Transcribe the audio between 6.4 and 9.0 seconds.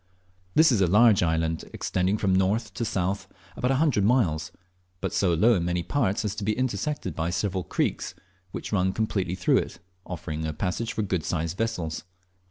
be intersected by several creeks, which run